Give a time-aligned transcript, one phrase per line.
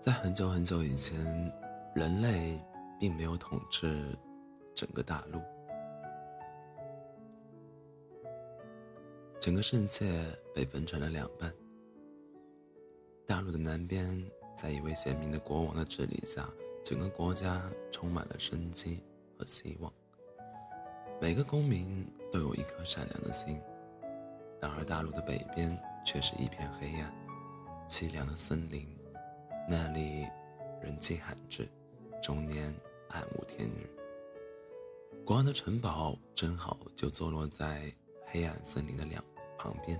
[0.00, 1.14] 在很久很久以前，
[1.94, 2.58] 人类
[2.98, 4.16] 并没有统治
[4.74, 5.38] 整个大陆，
[9.38, 10.24] 整个世界
[10.54, 11.52] 被分成了两半。
[13.26, 14.18] 大陆的南边，
[14.56, 16.48] 在一位贤明的国王的治理下，
[16.82, 17.62] 整个国家
[17.92, 19.04] 充满了生机
[19.36, 19.92] 和希望，
[21.20, 23.60] 每个公民都有一颗善良的心。
[24.62, 27.12] 然而，大陆的北边却是一片黑暗，
[27.86, 28.88] 凄凉的森林。
[29.72, 30.26] 那里
[30.82, 31.70] 人迹罕至，
[32.20, 32.74] 终年
[33.08, 33.88] 暗无天日。
[35.24, 37.82] 国王的城堡正好就坐落在
[38.26, 39.24] 黑暗森林的两
[39.56, 39.96] 旁边，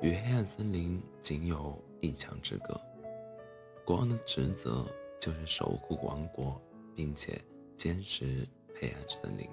[0.00, 2.80] 与黑暗森林仅有一墙之隔。
[3.84, 4.86] 国王的职责
[5.18, 6.62] 就是守护王国，
[6.94, 7.42] 并且
[7.74, 8.46] 监视
[8.80, 9.50] 黑暗森林。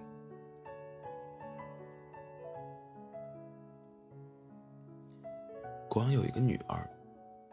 [5.89, 6.87] 国王有一个女儿，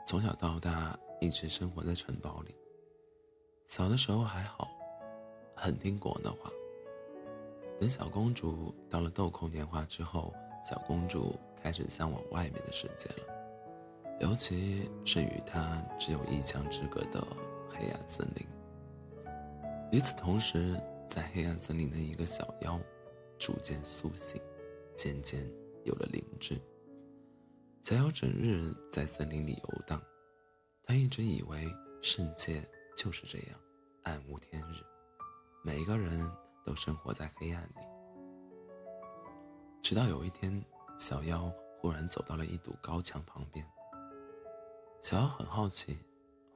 [0.07, 0.95] 从小到大。
[1.21, 2.55] 一直生活在城堡里。
[3.67, 4.69] 小的时候还好，
[5.55, 6.51] 很听国王的话。
[7.79, 17.27] 等小公主到了豆蔻年华之后，小公主开始向往外面的世界了，尤其是与她只有一墙之隔的
[17.69, 18.47] 黑暗森林。
[19.93, 22.79] 与此同时，在黑暗森林的一个小妖，
[23.39, 24.41] 逐渐苏醒，
[24.97, 25.41] 渐渐
[25.85, 26.61] 有了灵智。
[27.83, 30.01] 小妖整日在森林里游荡。
[30.85, 33.61] 他一直以为世界就是这样，
[34.03, 34.83] 暗无天日，
[35.63, 36.29] 每个人
[36.65, 37.81] 都生活在黑暗里。
[39.83, 40.65] 直到有一天，
[40.99, 43.65] 小妖忽然走到了一堵高墙旁边。
[45.01, 45.99] 小妖很好奇，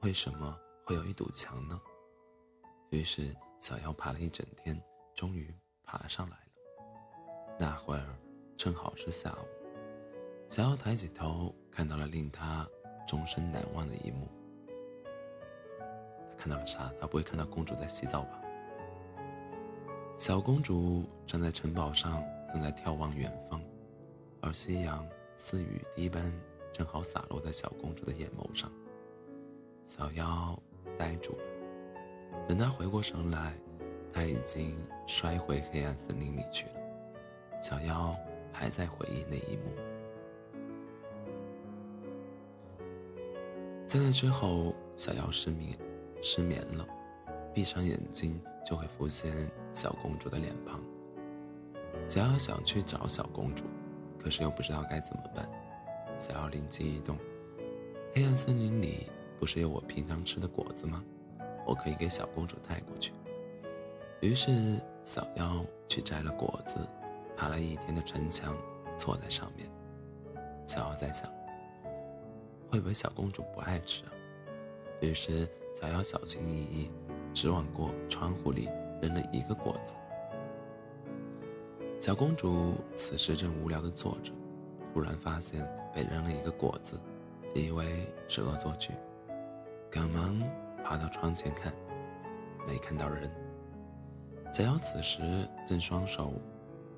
[0.01, 1.79] 为什么会有一堵墙呢？
[2.89, 4.79] 于是，小妖爬了一整天，
[5.15, 7.57] 终于爬上来了。
[7.57, 8.17] 那会儿
[8.57, 9.47] 正好是下午，
[10.49, 12.67] 小妖抬起头，看到了令他。
[13.05, 14.27] 终身难忘的一幕。
[16.29, 16.91] 他看到了啥？
[16.99, 18.41] 他不会看到公主在洗澡吧？
[20.17, 23.61] 小公主站在城堡上，正在眺望远方，
[24.41, 25.05] 而夕阳
[25.37, 26.31] 似雨滴般，
[26.71, 28.71] 正好洒落在小公主的眼眸上。
[29.85, 30.57] 小妖
[30.97, 31.43] 呆住了。
[32.47, 33.53] 等他回过神来，
[34.13, 36.71] 他已经摔回黑暗森林里去了。
[37.61, 38.15] 小妖
[38.53, 39.63] 还在回忆那一幕。
[43.95, 45.73] 在那之后，小妖失眠，
[46.21, 46.85] 失眠了，
[47.53, 50.83] 闭上眼睛就会浮现小公主的脸庞。
[52.05, 53.63] 小妖想去找小公主，
[54.19, 55.49] 可是又不知道该怎么办。
[56.19, 57.17] 小妖灵机一动，
[58.13, 61.01] 黑暗森林里不是有我平常吃的果子吗？
[61.65, 63.13] 我可以给小公主带过去。
[64.19, 64.51] 于是，
[65.05, 66.85] 小妖去摘了果子，
[67.37, 68.57] 爬了一天的城墙，
[68.97, 69.71] 坐在上面。
[70.67, 71.33] 小妖在想。
[72.75, 74.11] 会不会小公主不爱吃啊？
[74.99, 76.91] 于是小妖小心翼翼，
[77.33, 78.67] 只往过窗户里
[79.01, 79.93] 扔了一个果子。
[82.01, 84.33] 小公主此时正无聊地坐着，
[84.93, 86.99] 忽然发现被扔了一个果子，
[87.53, 88.91] 以为是恶作剧，
[89.89, 90.37] 赶忙
[90.83, 91.73] 爬到窗前看，
[92.67, 93.31] 没看到人。
[94.51, 96.33] 小妖此时正双手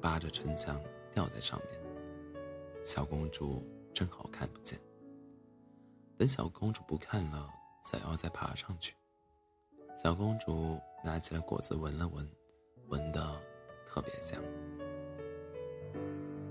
[0.01, 0.81] 扒着城墙
[1.13, 2.43] 吊在上面，
[2.83, 3.63] 小公主
[3.93, 4.79] 正好看不见。
[6.17, 7.47] 等小公主不看了，
[7.83, 8.95] 小妖再爬上去。
[9.95, 12.27] 小公主拿起了果子闻了闻，
[12.87, 13.39] 闻得
[13.85, 14.41] 特别香，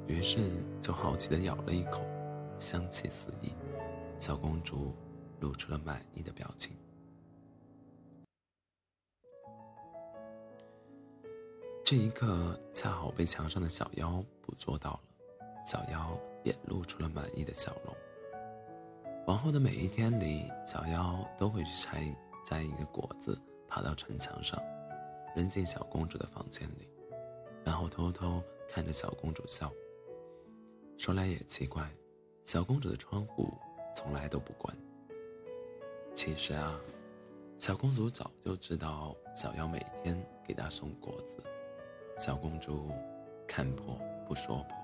[0.07, 2.01] 于是就好奇的咬了一口，
[2.59, 3.53] 香气四溢。
[4.21, 4.95] 小公主
[5.41, 6.75] 露出了满意的表情。
[11.85, 15.01] 这一刻恰好被墙上的小妖捕捉到了，
[15.67, 17.95] 小妖也露出了满意的笑容。
[19.27, 24.57] 往后的每一天里，小妖都会去摘摘一个果子，爬到城墙上，
[25.35, 26.89] 扔进小公主的房间里，
[27.65, 29.69] 然后偷偷看着小公主笑。
[30.97, 31.91] 说来也奇怪，
[32.45, 33.53] 小公主的窗户
[33.97, 34.73] 从来都不关。
[36.15, 36.81] 其实啊，
[37.59, 41.43] 小公主早就知道小妖每天给她送果子，
[42.17, 42.93] 小公主
[43.45, 44.77] 看破不说破。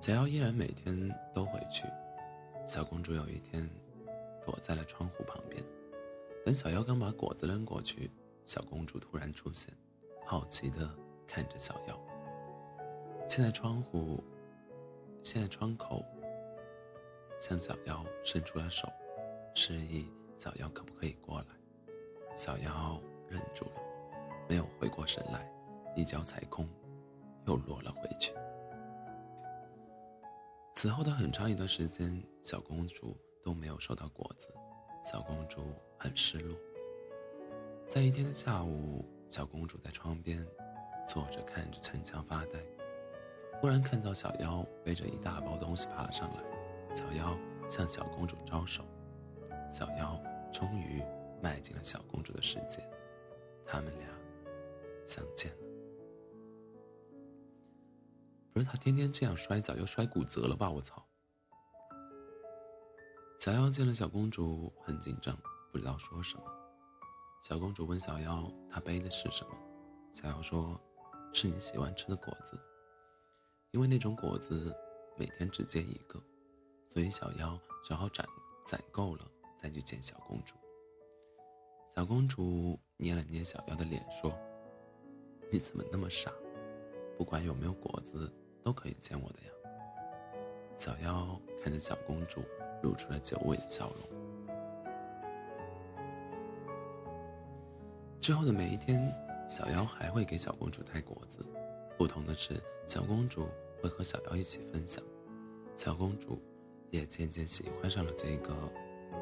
[0.00, 1.84] 小妖依然每天都回去。
[2.66, 3.68] 小公主有一天，
[4.44, 5.62] 躲在了窗户旁边。
[6.44, 8.10] 等小妖刚把果子扔过去，
[8.44, 9.74] 小公主突然出现，
[10.24, 10.90] 好奇的
[11.26, 12.00] 看着小妖。
[13.28, 14.22] 现在窗户，
[15.22, 16.02] 现在窗口，
[17.38, 18.88] 向小妖伸出了手，
[19.54, 21.46] 示意小妖可不可以过来。
[22.34, 23.80] 小妖愣住了，
[24.48, 25.46] 没有回过神来，
[25.94, 26.66] 一脚踩空，
[27.46, 28.32] 又落了回去。
[30.84, 34.48] 此后的很长一段时间，小公主都没有收到果子。
[35.02, 35.62] 小公主
[35.98, 36.54] 很失落。
[37.88, 40.46] 在一天的下午，小公主在窗边
[41.08, 42.62] 坐着，看着城墙发呆。
[43.62, 46.44] 忽然看到小妖背着一大包东西爬上来，
[46.94, 47.34] 小妖
[47.66, 48.84] 向小公主招手，
[49.72, 50.22] 小妖
[50.52, 51.02] 终于
[51.40, 52.86] 迈进了小公主的世界，
[53.64, 54.06] 他们俩
[55.06, 55.63] 相见了。
[58.54, 60.70] 不是他天天这样摔跤，要摔骨折了吧？
[60.70, 61.04] 我操！
[63.40, 65.36] 小妖见了小公主，很紧张，
[65.72, 66.44] 不知道说什么。
[67.42, 69.50] 小公主问小妖：“她背的是什么？”
[70.14, 70.80] 小妖说
[71.34, 72.56] ：“是你喜欢吃的果子。
[73.72, 74.72] 因为那种果子
[75.18, 76.22] 每天只结一个，
[76.88, 78.24] 所以小妖只好攒
[78.64, 79.28] 攒够了
[79.58, 80.54] 再去见小公主。”
[81.92, 84.32] 小公主捏了捏小妖的脸，说
[85.50, 86.32] ：“你怎么那么傻？
[87.18, 88.32] 不管有没有果子，
[88.64, 89.52] 都可以见我的呀。”
[90.76, 92.42] 小妖看着小公主。
[92.84, 93.98] 露出了久违的笑容。
[98.20, 99.10] 之后的每一天，
[99.48, 101.42] 小妖还会给小公主带果子。
[101.96, 103.48] 不同的是，小公主
[103.80, 105.02] 会和小妖一起分享。
[105.76, 106.38] 小公主
[106.90, 108.54] 也渐渐喜欢上了这个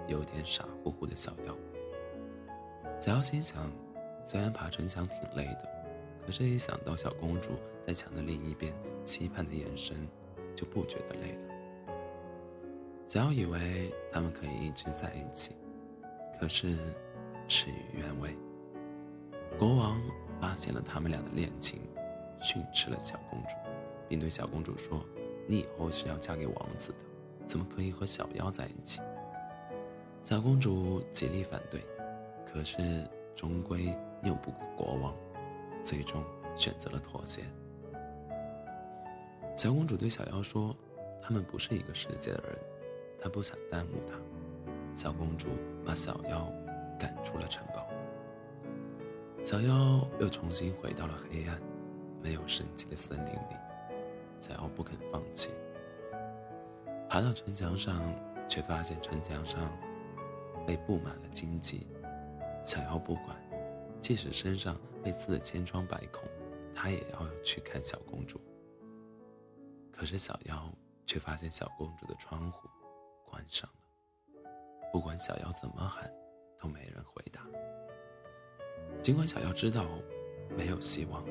[0.09, 1.57] 有点傻乎乎的小妖。
[3.01, 3.71] 小妖心想，
[4.27, 5.82] 虽然爬城墙挺累的，
[6.25, 7.51] 可是，一想到小公主
[7.87, 8.75] 在墙的另一边
[9.05, 10.09] 期盼的眼神，
[10.55, 11.95] 就不觉得累了。
[13.09, 15.57] 小妖以为他们可以一直在一起，
[16.41, 16.79] 可是
[17.49, 18.37] 事与愿违。
[19.59, 20.01] 国王
[20.41, 21.81] 发现了他们俩的恋情，
[22.41, 23.57] 训斥了小公主，
[24.09, 25.05] 并对小公主说
[25.47, 26.99] ：“你以后是要嫁给王子的，
[27.47, 29.01] 怎么可以和小妖在一起？”
[30.25, 31.85] 小公主极力反对，
[32.47, 35.15] 可是终归拗不过国王，
[35.85, 36.23] 最终
[36.57, 37.43] 选择了妥协。
[39.57, 40.77] 小公主对小妖说
[41.23, 42.59] ：“他们不是一个世界的人。”
[43.21, 44.19] 她不想耽误她，
[44.95, 45.49] 小公主
[45.85, 46.53] 把小妖
[46.99, 47.87] 赶出了城堡。
[49.45, 51.61] 小妖又重新回到了黑暗、
[52.21, 53.57] 没有生机的森林里。
[54.41, 55.51] 小妖不肯放弃，
[57.09, 58.01] 爬到城墙上，
[58.49, 59.71] 却发现城墙上
[60.67, 61.87] 被布满了荆棘。
[62.65, 63.37] 小妖不管，
[64.01, 66.23] 即使身上被刺得千疮百孔，
[66.75, 68.41] 他也要去看小公主。
[69.91, 70.73] 可是小妖
[71.07, 72.69] 却发现小公主的窗户。
[73.25, 74.51] 关上了，
[74.93, 76.13] 不管小妖怎么喊，
[76.61, 77.41] 都没人回答。
[79.01, 79.87] 尽管小妖知道
[80.55, 81.25] 没有希望，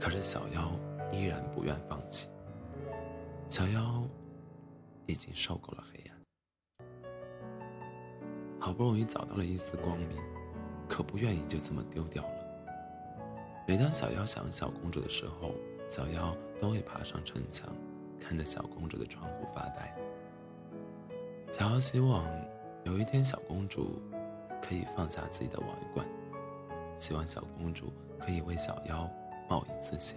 [0.00, 0.72] 可是小妖
[1.12, 2.28] 依然不愿放弃。
[3.48, 4.02] 小妖
[5.06, 6.88] 已经受够了黑暗，
[8.58, 10.18] 好不容易找到了一丝光明，
[10.88, 12.37] 可不愿意就这么丢掉了。
[13.68, 15.52] 每当小妖想小公主的时候，
[15.90, 17.68] 小妖都会爬上城墙，
[18.18, 19.94] 看着小公主的窗户发呆。
[21.52, 22.24] 小妖希望
[22.84, 24.00] 有一天小公主
[24.62, 26.08] 可以放下自己的王冠，
[26.96, 29.06] 希望小公主可以为小妖
[29.50, 30.16] 冒一次险，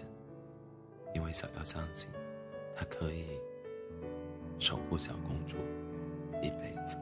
[1.13, 2.09] 因为小妖相信，
[2.74, 3.25] 她可以
[4.59, 5.57] 守护小公主
[6.42, 6.95] 一辈子。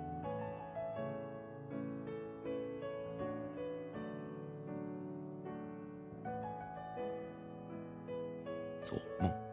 [8.89, 9.48] 做梦。